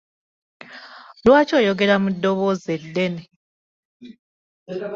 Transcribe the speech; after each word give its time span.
Lwaki 1.25 1.53
oyogera 1.59 1.95
mu 2.03 2.09
ddoboozi 2.15 2.73
ddene? 2.83 3.23